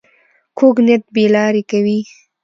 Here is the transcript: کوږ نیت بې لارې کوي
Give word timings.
کوږ 0.57 0.75
نیت 0.87 1.03
بې 1.13 1.25
لارې 1.35 1.63
کوي 1.71 1.99